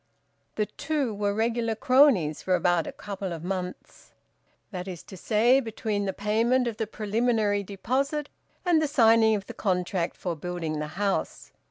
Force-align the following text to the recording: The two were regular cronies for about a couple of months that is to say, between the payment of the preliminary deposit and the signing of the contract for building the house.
The 0.55 0.65
two 0.65 1.13
were 1.13 1.31
regular 1.31 1.75
cronies 1.75 2.41
for 2.41 2.55
about 2.55 2.87
a 2.87 2.91
couple 2.91 3.31
of 3.31 3.43
months 3.43 4.13
that 4.71 4.87
is 4.87 5.03
to 5.03 5.15
say, 5.15 5.59
between 5.59 6.05
the 6.05 6.11
payment 6.11 6.67
of 6.67 6.77
the 6.77 6.87
preliminary 6.87 7.61
deposit 7.61 8.27
and 8.65 8.81
the 8.81 8.87
signing 8.87 9.35
of 9.35 9.45
the 9.45 9.53
contract 9.53 10.17
for 10.17 10.35
building 10.35 10.79
the 10.79 10.87
house. 10.97 11.51